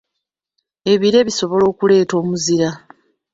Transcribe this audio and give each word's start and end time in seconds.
Ebire 0.91 1.19
bisobola 1.27 1.63
okuleeta 1.71 2.13
omuzira. 2.21 2.69